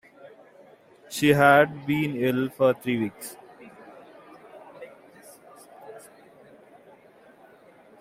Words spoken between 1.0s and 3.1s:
She had been ill for three